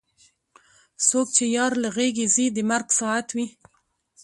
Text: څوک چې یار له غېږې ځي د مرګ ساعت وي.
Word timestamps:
څوک 1.07 1.27
چې 1.35 1.45
یار 1.57 1.73
له 1.83 1.89
غېږې 1.95 2.25
ځي 2.35 2.45
د 2.51 2.57
مرګ 2.69 2.87
ساعت 2.99 3.27
وي. 3.35 3.47